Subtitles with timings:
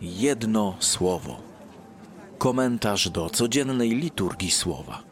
[0.00, 1.36] Jedno słowo.
[2.38, 5.02] Komentarz do codziennej liturgii słowa.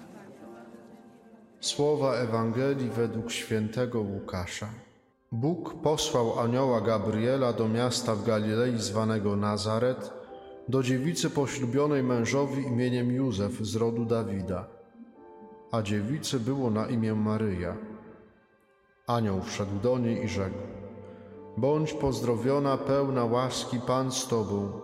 [1.60, 4.69] Słowa Ewangelii według świętego Łukasza.
[5.32, 10.12] Bóg posłał anioła Gabriela do miasta w Galilei zwanego Nazaret,
[10.69, 14.66] do dziewicy poślubionej mężowi imieniem Józef z rodu Dawida,
[15.73, 17.77] a dziewicy było na imię Maryja.
[19.07, 20.59] Anioł wszedł do niej i rzekł:
[21.59, 24.80] Bądź pozdrowiona, pełna łaski, Pan z Tobą,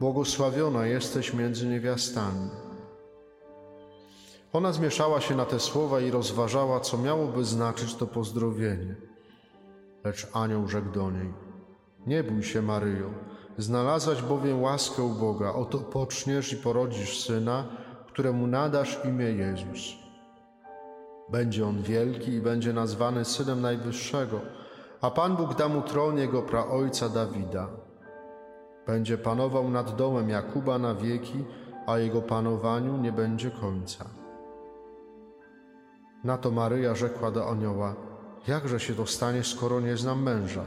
[0.00, 2.50] błogosławiona jesteś między niewiastami.
[4.52, 8.96] Ona zmieszała się na te słowa i rozważała, co miałoby znaczyć to pozdrowienie.
[10.04, 11.32] Lecz anioł rzekł do niej:
[12.06, 13.10] Nie bój się, Maryjo,
[13.58, 15.52] znalazłaś bowiem łaskę u Boga.
[15.52, 17.64] Oto poczniesz i porodzisz syna,
[18.06, 19.96] któremu nadasz imię Jezus.
[21.30, 24.40] Będzie on wielki i będzie nazwany synem Najwyższego,
[25.00, 27.68] a Pan Bóg da mu tron jego praojca Dawida.
[28.86, 31.44] Będzie panował nad domem Jakuba na wieki,
[31.86, 34.04] a jego panowaniu nie będzie końca.
[36.24, 37.94] Na to Maryja rzekła do anioła:
[38.48, 40.64] Jakże się to stanie, skoro nie znam męża?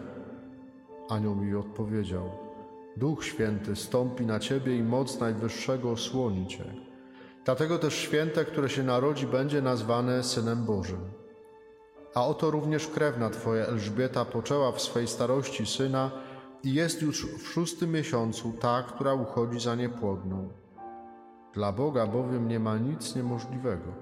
[1.09, 2.29] Anioł mi odpowiedział:
[2.97, 6.63] Duch Święty stąpi na ciebie i moc Najwyższego osłoni cię.
[7.45, 11.22] Dlatego też święte, które się narodzi, będzie nazwane Synem Bożym.
[12.15, 16.11] A oto również krewna twoja Elżbieta poczęła w swej starości syna
[16.63, 20.49] i jest już w szóstym miesiącu ta, która uchodzi za niepłodną.
[21.53, 23.93] Dla Boga bowiem nie ma nic niemożliwego.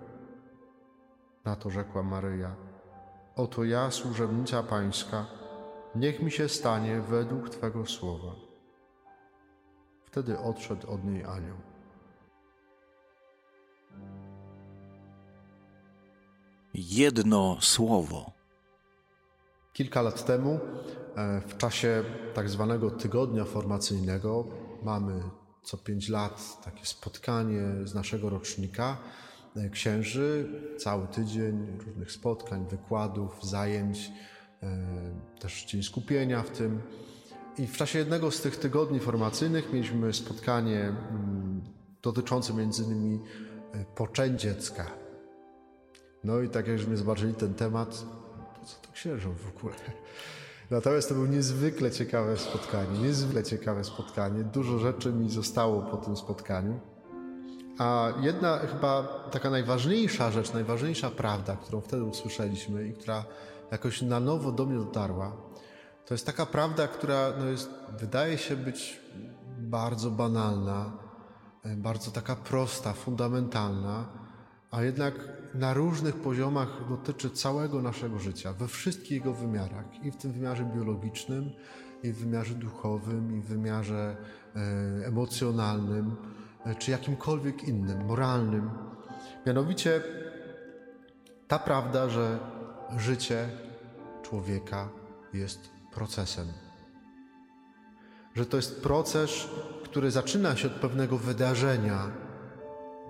[1.46, 2.56] Na to rzekła Maryja:
[3.36, 5.26] Oto ja, służebnica Pańska,
[5.96, 8.36] niech mi się stanie według Twego słowa.
[10.06, 11.71] Wtedy odszedł od niej anioł.
[16.74, 18.32] Jedno słowo.
[19.74, 20.60] Kilka lat temu,
[21.16, 24.48] e, w czasie tak zwanego tygodnia formacyjnego,
[24.84, 25.22] mamy
[25.64, 28.98] co pięć lat takie spotkanie z naszego rocznika
[29.56, 34.12] e, księży, cały tydzień różnych spotkań, wykładów, zajęć,
[34.64, 34.78] e,
[35.40, 36.82] też dzień skupienia w tym.
[37.58, 41.62] I w czasie jednego z tych tygodni formacyjnych mieliśmy spotkanie mm,
[42.02, 43.20] dotyczące między innymi
[43.96, 45.11] poczęć dziecka.
[46.24, 48.06] No i tak jakśmy zobaczyli ten temat,
[48.60, 49.76] po co to księżom w ogóle?
[50.72, 54.44] Natomiast to było niezwykle ciekawe spotkanie, niezwykle ciekawe spotkanie.
[54.44, 56.80] Dużo rzeczy mi zostało po tym spotkaniu.
[57.78, 63.26] A jedna chyba taka najważniejsza rzecz, najważniejsza prawda, którą wtedy usłyszeliśmy i która
[63.72, 65.32] jakoś na nowo do mnie dotarła,
[66.06, 69.02] to jest taka prawda, która no jest, wydaje się być
[69.58, 70.92] bardzo banalna,
[71.78, 74.21] bardzo taka prosta, fundamentalna,
[74.72, 75.14] a jednak
[75.54, 80.66] na różnych poziomach dotyczy całego naszego życia, we wszystkich jego wymiarach i w tym wymiarze
[80.76, 81.52] biologicznym,
[82.04, 84.16] i w wymiarze duchowym, i w wymiarze
[84.56, 84.60] e,
[85.08, 86.16] emocjonalnym,
[86.66, 88.70] e, czy jakimkolwiek innym, moralnym.
[89.46, 90.04] Mianowicie
[91.48, 92.40] ta prawda, że
[92.98, 93.50] życie
[94.24, 94.90] człowieka
[95.34, 96.48] jest procesem.
[98.36, 99.48] Że to jest proces,
[99.84, 102.12] który zaczyna się od pewnego wydarzenia,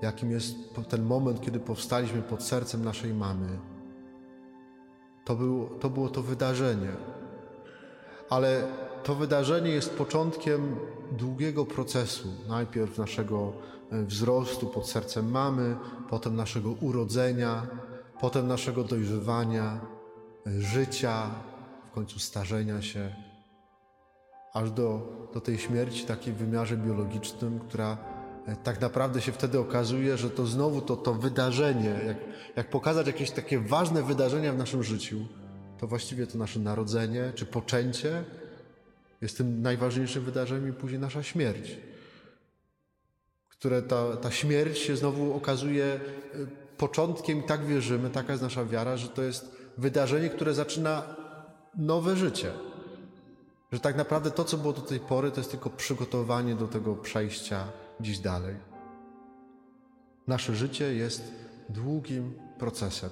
[0.02, 0.56] jakim jest
[0.90, 3.60] ten moment, kiedy powstaliśmy pod sercem naszej mamy.
[5.26, 6.92] To było to, było to wydarzenie.
[8.30, 8.64] Ale
[9.04, 10.76] to wydarzenie jest początkiem
[11.12, 12.28] długiego procesu.
[12.48, 13.54] Najpierw naszego
[13.92, 15.78] e, wzrostu pod sercem mamy,
[16.10, 17.68] potem naszego urodzenia,
[18.20, 19.82] potem naszego dojrzewania,
[20.48, 21.32] e, życia,
[21.92, 23.16] w końcu starzenia się,
[24.54, 25.02] aż do,
[25.34, 27.98] do tej śmierci takiej w wymiarze biologicznym, która
[28.64, 32.18] tak naprawdę się wtedy okazuje, że to znowu to, to wydarzenie, jak,
[32.56, 35.26] jak pokazać jakieś takie ważne wydarzenia w naszym życiu,
[35.78, 38.24] to właściwie to nasze narodzenie czy poczęcie
[39.22, 41.78] jest tym najważniejszym wydarzeniem i później nasza śmierć.
[43.50, 46.00] Które ta, ta śmierć się znowu okazuje e,
[46.78, 51.16] początkiem i tak wierzymy, taka jest nasza wiara, że to jest wydarzenie, które zaczyna
[51.78, 52.52] nowe życie.
[53.72, 56.96] Że tak naprawdę to, co było do tej pory, to jest tylko przygotowanie do tego
[56.96, 57.68] przejścia
[58.02, 58.56] dziś dalej.
[60.28, 61.32] Nasze życie jest
[61.70, 63.10] długim procesem.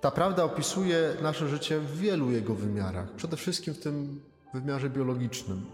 [0.00, 4.20] Ta prawda opisuje nasze życie w wielu jego wymiarach, przede wszystkim w tym
[4.54, 5.66] wymiarze biologicznym,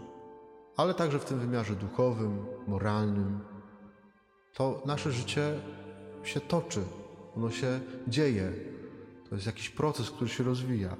[0.77, 3.39] ale także w tym wymiarze duchowym, moralnym.
[4.53, 5.59] To nasze życie
[6.23, 6.81] się toczy,
[7.37, 8.51] ono się dzieje.
[9.29, 10.95] To jest jakiś proces, który się rozwija.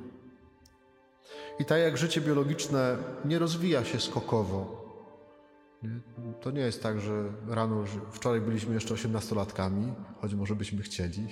[1.59, 4.84] I tak jak życie biologiczne nie rozwija się skokowo,
[6.41, 11.27] to nie jest tak, że rano, wczoraj byliśmy jeszcze osiemnastolatkami, choć może byśmy chcieli,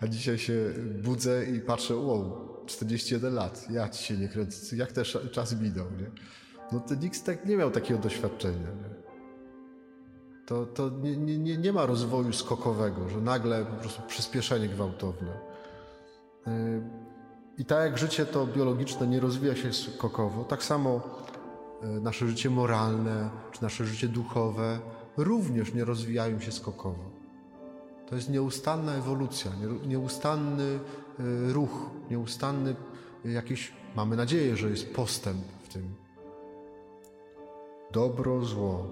[0.00, 0.54] a dzisiaj się
[1.02, 5.86] budzę i patrzę, wow, 41 lat, ja ci się nie kręcę, jak też czas minął,
[5.90, 6.10] nie?
[6.72, 8.58] No to nikt tak nie miał takiego doświadczenia.
[8.58, 8.98] Nie?
[10.46, 15.32] To, to nie, nie, nie ma rozwoju skokowego, że nagle po prostu przyspieszenie gwałtowne.
[16.46, 16.52] Yy,
[17.58, 21.00] I tak jak życie to biologiczne nie rozwija się skokowo, tak samo
[21.82, 24.80] nasze życie moralne czy nasze życie duchowe
[25.16, 27.04] również nie rozwijają się skokowo.
[28.08, 29.50] To jest nieustanna ewolucja,
[29.86, 30.78] nieustanny
[31.18, 32.76] yy, ruch, nieustanny
[33.24, 35.94] jakiś, mamy nadzieję, że jest postęp w tym.
[37.92, 38.86] Dobro, zło,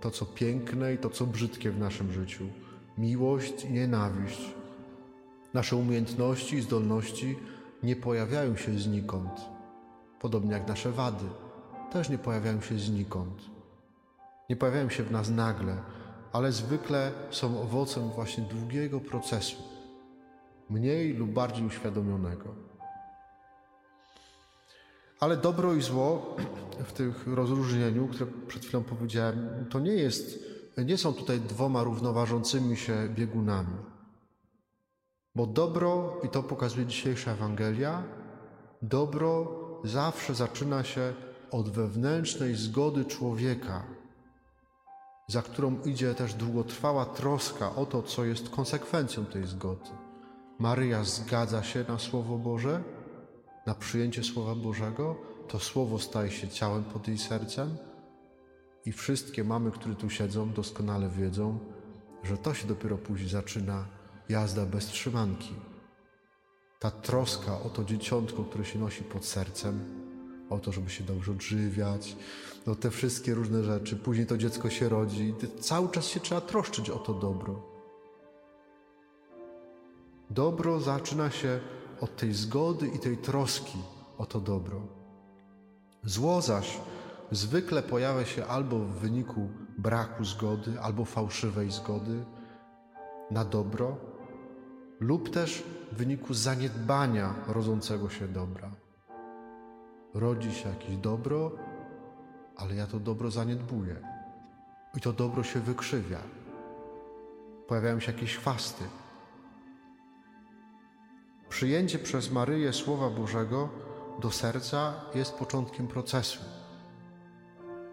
[0.00, 2.44] to co piękne i to co brzydkie w naszym życiu,
[2.98, 4.54] miłość i nienawiść.
[5.54, 7.38] Nasze umiejętności i zdolności
[7.82, 9.30] nie pojawiają się znikąd,
[10.20, 11.26] podobnie jak nasze wady
[11.90, 13.42] też nie pojawiają się znikąd.
[14.50, 15.76] Nie pojawiają się w nas nagle,
[16.32, 19.56] ale zwykle są owocem właśnie długiego procesu,
[20.70, 22.54] mniej lub bardziej uświadomionego.
[25.20, 26.36] Ale dobro i zło
[26.88, 30.44] w tym rozróżnieniu, które przed chwilą powiedziałem, to nie jest,
[30.84, 33.76] nie są tutaj dwoma równoważącymi się biegunami.
[35.34, 38.02] Bo dobro, i to pokazuje dzisiejsza Ewangelia,
[38.82, 41.14] dobro zawsze zaczyna się
[41.50, 43.82] od wewnętrznej zgody człowieka,
[45.28, 49.90] za którą idzie też długotrwała troska o to, co jest konsekwencją tej zgody.
[50.58, 52.82] Maryja zgadza się na Słowo Boże,
[53.66, 55.16] na przyjęcie Słowa Bożego,
[55.48, 57.76] to Słowo staje się ciałem pod jej sercem
[58.86, 61.58] i wszystkie mamy, które tu siedzą, doskonale wiedzą,
[62.22, 63.86] że to się dopiero później zaczyna
[64.28, 65.54] jazda bez trzymanki.
[66.78, 69.99] Ta troska o to dzieciątko, które się nosi pod sercem,
[70.50, 72.16] o to, żeby się dobrze odżywiać,
[72.66, 73.96] no te wszystkie różne rzeczy.
[73.96, 77.62] Później to dziecko się rodzi cały czas się trzeba troszczyć o to dobro.
[80.30, 81.60] Dobro zaczyna się
[82.00, 83.78] od tej zgody i tej troski
[84.18, 84.80] o to dobro.
[86.04, 86.78] Zło zaś
[87.30, 89.48] zwykle pojawia się albo w wyniku
[89.78, 92.24] braku zgody, albo fałszywej zgody
[93.30, 93.96] na dobro,
[95.00, 95.62] lub też
[95.92, 98.70] w wyniku zaniedbania rodzącego się dobra.
[100.14, 101.52] Rodzi się jakieś dobro,
[102.56, 103.96] ale ja to dobro zaniedbuję.
[104.96, 106.18] I to dobro się wykrzywia.
[107.68, 108.84] Pojawiają się jakieś chwasty,
[111.50, 113.68] Przyjęcie przez Maryję Słowa Bożego
[114.20, 116.40] do serca jest początkiem procesu.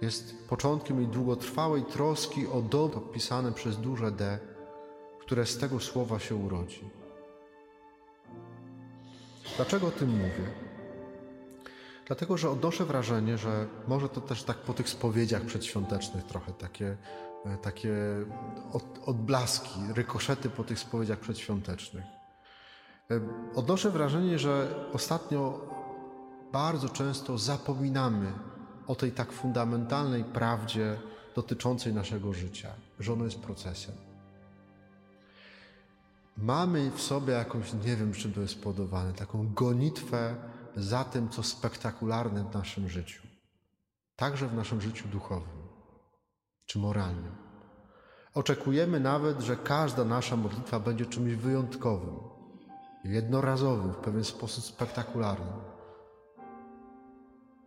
[0.02, 4.40] Jest początkiem jej długotrwałej troski o dobro pisane przez duże D,
[5.20, 6.90] które z tego słowa się urodzi.
[9.56, 10.67] Dlaczego o tym mówię?
[12.08, 16.98] Dlatego, że odnoszę wrażenie, że może to też tak po tych spowiedziach przedświątecznych trochę takie,
[17.46, 17.96] e, takie
[19.06, 22.04] odblaski, rykoszety po tych spowiedziach przedświątecznych
[23.56, 25.62] Odnoszę wrażenie, że ostatnio
[26.52, 28.34] bardzo często zapominamy
[28.88, 31.00] o tej tak fundamentalnej prawdzie
[31.36, 32.70] dotyczącej naszego życia,
[33.00, 33.96] że ono jest procesem.
[36.38, 40.36] Mamy w sobie jakąś, nie wiem czym to jest spowodowane, taką gonitwę
[40.78, 43.28] za tym, co spektakularne w naszym życiu.
[44.16, 45.68] Także w naszym życiu duchowym
[46.66, 47.36] czy moralnym.
[48.34, 52.16] Oczekujemy nawet, że każda nasza modlitwa będzie czymś wyjątkowym,
[53.04, 55.52] jednorazowym, w pewien sposób spektakularny.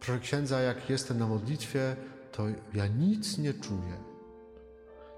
[0.01, 1.97] Proszę księdza, jak jestem na modlitwie,
[2.33, 2.43] to
[2.75, 4.05] ja nic nie czuję.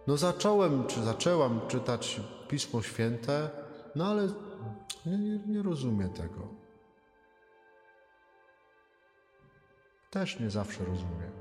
[0.06, 3.50] No zacząłem, czy zaczęłam czytać Pismo Święte,
[3.94, 4.28] no ale
[5.06, 6.61] nie, nie, nie rozumiem tego.
[10.12, 11.32] Też nie zawsze rozumiem.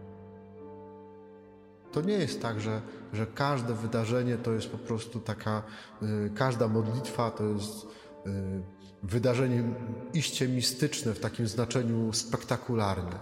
[1.91, 2.81] To nie jest tak, że,
[3.13, 5.63] że każde wydarzenie to jest po prostu taka,
[6.03, 7.87] y, każda modlitwa to jest
[8.27, 8.61] Y,
[9.03, 9.63] wydarzenie
[10.13, 13.19] iście mistyczne w takim znaczeniu spektakularne.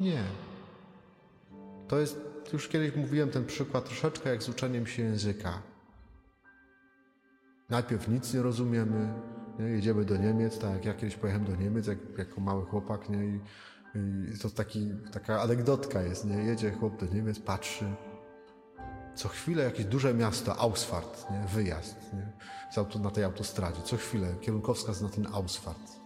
[0.00, 0.22] Nie.
[1.88, 2.20] To jest,
[2.52, 5.62] już kiedyś mówiłem ten przykład troszeczkę jak z uczeniem się języka.
[7.68, 9.14] Najpierw nic nie rozumiemy,
[9.60, 9.68] nie?
[9.68, 13.24] jedziemy do Niemiec, tak jak ja kiedyś pojechałem do Niemiec jak, jako mały chłopak, nie?
[13.26, 13.40] I,
[14.34, 16.36] i to taki, taka anegdotka jest, nie?
[16.36, 17.84] Jedzie chłop do Niemiec, patrzy,
[19.14, 21.46] co chwilę jakieś duże miasto, Ausfahrt, nie?
[21.54, 22.32] wyjazd nie?
[23.02, 23.82] na tej autostradzie.
[23.82, 26.00] Co chwilę kierunkowskaz na ten Ausfahrt.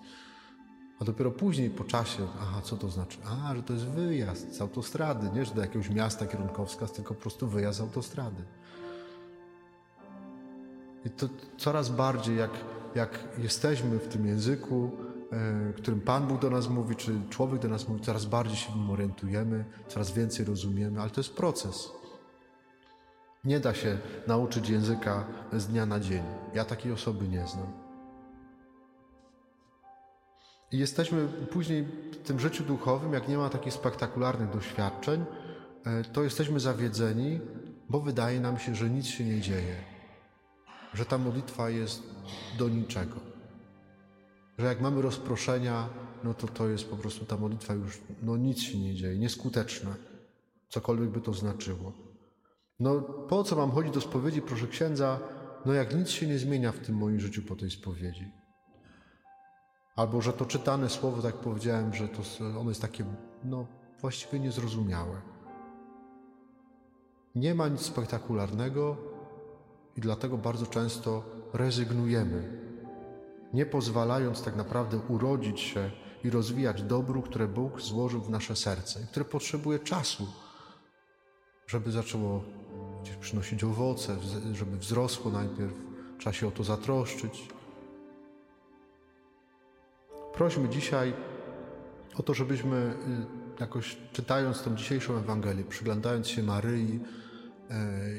[1.01, 3.19] A dopiero później po czasie, aha, co to znaczy?
[3.25, 7.21] A, że to jest wyjazd z autostrady, nie że do jakiegoś miasta kierunkowskaz, tylko po
[7.21, 8.43] prostu wyjazd z autostrady.
[11.05, 12.51] I to coraz bardziej, jak,
[12.95, 14.91] jak jesteśmy w tym języku,
[15.33, 18.73] e, którym Pan Bóg do nas mówi, czy człowiek do nas mówi, coraz bardziej się
[18.73, 21.91] w nim orientujemy, coraz więcej rozumiemy, ale to jest proces.
[23.45, 26.23] Nie da się nauczyć języka z dnia na dzień.
[26.55, 27.85] Ja takiej osoby nie znam.
[30.73, 31.83] I jesteśmy później
[32.13, 35.25] w tym życiu duchowym, jak nie ma takich spektakularnych doświadczeń,
[35.85, 37.41] e, to jesteśmy zawiedzeni,
[37.89, 39.94] bo wydaje nam się, że nic się nie dzieje,
[40.95, 42.03] że ta modlitwa jest
[42.59, 43.17] do niczego.
[44.59, 45.89] Że jak mamy rozproszenia,
[46.25, 49.95] no to to jest po prostu ta modlitwa już, no nic się nie dzieje, nieskuteczna,
[50.69, 51.93] cokolwiek by to znaczyło.
[52.81, 55.19] No po co mam chodzić do spowiedzi, proszę księdza,
[55.65, 58.33] no jak nic się nie zmienia w tym moim życiu po tej spowiedzi.
[59.97, 62.23] Albo, że to czytane słowo, tak powiedziałem, że to
[62.61, 63.05] ono jest takie,
[63.45, 63.67] no
[64.01, 65.23] właściwie niezrozumiałe.
[67.35, 69.14] Nie ma nic spektakularnego
[69.97, 71.23] i dlatego bardzo często
[71.53, 72.61] rezygnujemy,
[73.53, 75.91] nie pozwalając tak naprawdę urodzić się
[76.25, 80.27] i rozwijać dobru, które Bóg złożył w nasze serce i które potrzebuje czasu,
[81.67, 82.45] żeby zaczęło
[83.21, 84.17] przynosić owoce,
[84.53, 85.75] żeby wzrosło najpierw,
[86.19, 87.49] trzeba się o to zatroszczyć.
[90.35, 91.15] Prośmy dzisiaj
[92.19, 92.77] o to, żebyśmy
[93.57, 97.01] y, jakoś czytając tą dzisiejszą Ewangelię, przyglądając się Maryi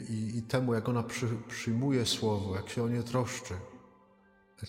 [0.09, 3.53] i, i temu, jak ona przy, przyjmuje Słowo, jak się o nie troszczy,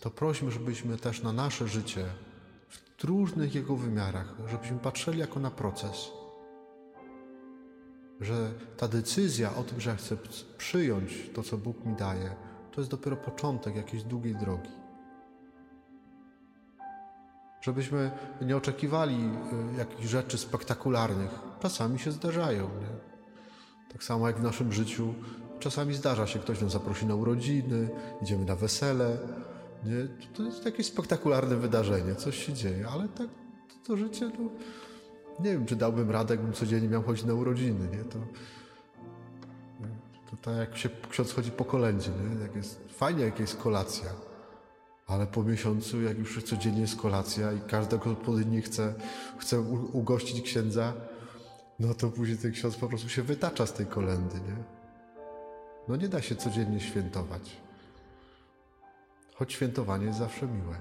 [0.00, 2.06] to prośmy, żebyśmy też na nasze życie
[2.98, 6.08] w różnych jego wymiarach, żebyśmy patrzyli jako na proces.
[8.20, 10.16] Że ta decyzja o tym, że ja chcę
[10.58, 12.36] przyjąć to, co Bóg mi daje,
[12.72, 14.70] to jest dopiero początek jakiejś długiej drogi.
[17.60, 19.30] Żebyśmy nie oczekiwali
[19.74, 21.30] y, jakichś rzeczy spektakularnych.
[21.60, 22.68] Czasami się zdarzają.
[22.68, 23.15] Nie?
[23.92, 25.14] Tak samo jak w naszym życiu,
[25.58, 27.88] czasami zdarza się, ktoś nas zaprosi na urodziny,
[28.22, 29.18] idziemy na wesele.
[29.84, 30.08] Nie?
[30.34, 33.28] To jest jakieś spektakularne wydarzenie, coś się dzieje, ale tak
[33.86, 34.50] to życie, no,
[35.40, 37.88] nie wiem, czy dałbym radę, jakbym codziennie miał chodzić na urodziny.
[37.96, 38.04] Nie?
[38.04, 38.18] To,
[40.30, 42.42] to tak jak się ksiądz chodzi po kolędzie, nie?
[42.42, 44.10] Jak jest, fajnie jak jest kolacja,
[45.06, 48.94] ale po miesiącu, jak już codziennie jest kolacja i każdego gospodyni chce,
[49.38, 49.60] chce
[49.92, 50.92] ugościć księdza,
[51.78, 54.56] no to później ten ksiądz po prostu się wytacza z tej kolendy, nie?
[55.88, 57.56] No nie da się codziennie świętować.
[59.34, 60.76] Choć świętowanie jest zawsze miłe.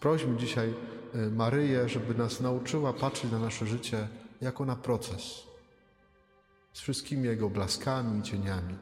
[0.00, 0.74] Prośmy dzisiaj
[1.14, 4.08] e, Maryję, żeby nas nauczyła patrzeć na nasze życie
[4.40, 5.42] jako na proces.
[6.72, 8.74] Z wszystkimi jego blaskami i cieniami.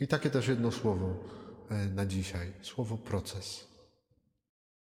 [0.00, 1.14] I takie też jedno słowo
[1.70, 2.52] e, na dzisiaj.
[2.62, 3.69] Słowo proces.